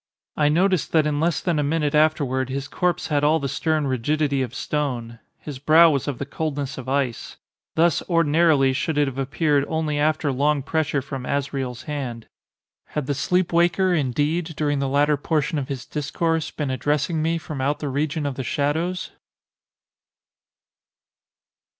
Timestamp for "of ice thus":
6.79-8.01